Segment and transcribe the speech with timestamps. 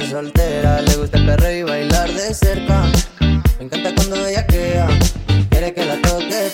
[0.00, 0.80] soltera.
[0.82, 2.84] Le gusta el perreo y bailar de cerca.
[3.58, 4.88] Me encanta cuando ella queda.
[5.50, 6.50] Quiere que la toque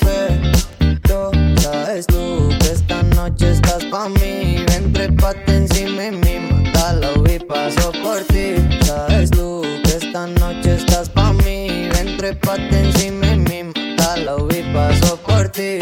[1.03, 1.31] pero
[1.61, 4.65] Sabes tú que esta noche estás pa' mí.
[4.69, 6.39] Ven, trépate encima de mí.
[6.51, 8.57] Mátala y paso por ti.
[8.85, 11.89] Sabes tú que esta noche estás pa' mí.
[11.95, 13.63] Ven, trépate encima de mí.
[13.65, 15.79] Mátala y paso por ti.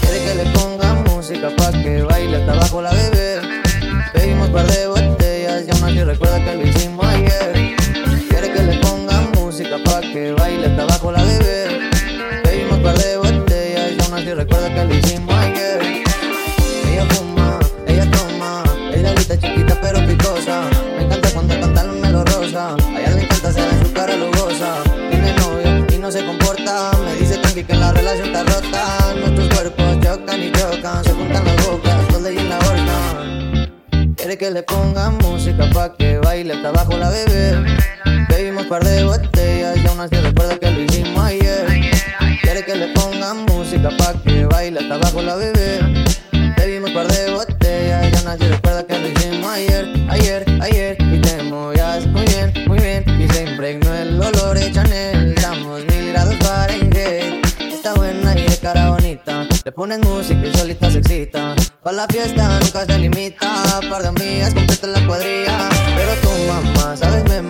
[0.00, 3.15] Quiere que le ponga música pa' que baile hasta abajo la bebé
[14.26, 15.80] así recuerda que lo hicimos ayer.
[16.90, 20.68] Ella fuma, ella toma, ella grita chiquita pero picosa.
[20.96, 22.74] Me encanta cuando canta la melorosa.
[22.74, 24.82] A ella le encanta se ve su cara lujosa.
[25.10, 26.90] Tiene novio y no se comporta.
[27.04, 29.14] Me dice que que la relación está rota.
[29.14, 34.16] Nuestros cuerpos chocan y chocan, se juntan las bocas, los le la horca.
[34.16, 37.76] Quiere que le ponga música pa' que baile hasta abajo la bebé.
[38.28, 41.95] Bebimos par de botellas y aún así recuerda que lo hicimos ayer.
[42.56, 45.78] Quiere que le ponga música pa' que baile hasta abajo la bebé.
[46.56, 50.96] Bebimos par de botellas y aún así recuerda que lo hicimos ayer, ayer, ayer.
[51.12, 53.04] Y te movías muy bien, muy bien.
[53.20, 55.34] Y se impregnó el olor de Chanel.
[55.34, 57.44] Damos mil grados Fahrenheit.
[57.60, 59.46] Está buena y de cara bonita.
[59.62, 61.54] Le pones música y solita se excita.
[61.82, 63.80] Pa' la fiesta nunca se limita.
[63.90, 65.68] Par de amigas completa la cuadrilla.
[65.94, 67.42] Pero tu mamá, sabes, me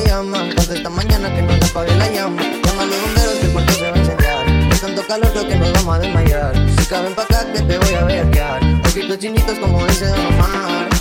[0.00, 0.54] te.
[0.54, 2.42] Contesta mañana que no se apague la llama.
[2.42, 4.72] Llama a los bomberos que el cuarto se va a incendiar.
[4.72, 6.66] Es tanto calor creo que nos vamos a desmayar.
[6.76, 8.62] Chica, ven pa' acá que te voy a verquear.
[8.86, 10.93] Ojitos chinitos como dice Don Omar.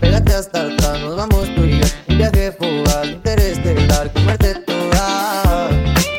[0.00, 1.86] Pégate hasta atrás, nos vamos tú y yo.
[2.08, 5.68] Un viaje fugaz, interestelar, comerte toda.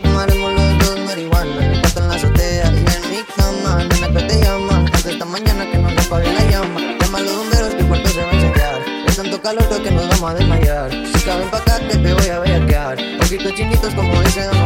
[0.01, 3.83] Fumaremos los dos marihuana, el cuarto en la azotea y en mi cama.
[3.85, 6.79] Nena, que te llama, esta mañana que no se apague la llama.
[6.99, 8.81] Llama a los bomberos que el cuarto se va a incendiar.
[9.07, 10.91] Es tanto calor que nos vamos a desmayar.
[10.91, 12.97] Si caben pa' acá te voy a bellaquear.
[13.21, 14.62] Ojitos chinitos como dice Don Omar.